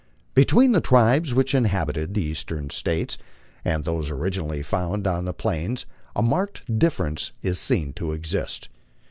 [0.33, 3.19] Between the tribes which inhabited the Eastern States
[3.63, 5.85] and those originally found on the Plains
[6.15, 8.67] a marked difference is seen to exist.